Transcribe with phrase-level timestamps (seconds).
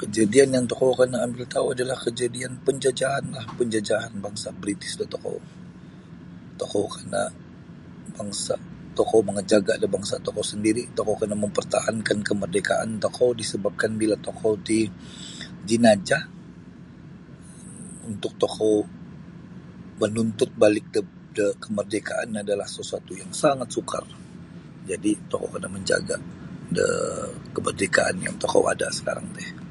[0.00, 5.38] Kejadian yang tokou kena ambil tau adalah kejadian penjajahanlah penjajahan bangsa British da tokou.
[6.60, 7.22] Tokou kena
[8.16, 8.54] bangsa
[8.98, 12.88] tokou mamajaga da bangsa tokou sendiri tokou kena mempertahankan kemeredekaan
[13.40, 14.78] disebabkan bila tokou ti
[15.68, 16.24] jinajah
[18.10, 18.76] untuk tokou
[20.00, 20.86] menuntut balik
[21.36, 24.04] da kemerdekaan adalah sesuatu yang sangat sukar
[24.90, 26.16] jadi tokou kena menjaga
[26.76, 26.88] da
[27.56, 29.46] kemerdekaan yang tokou ada sekarang ti.